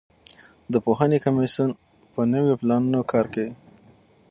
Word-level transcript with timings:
د 0.71 0.73
پوهنې 0.85 1.17
کمیسیون 1.25 1.69
په 2.13 2.21
نویو 2.33 2.59
پلانونو 2.61 2.99
کار 3.11 3.25
کوي. 3.33 3.51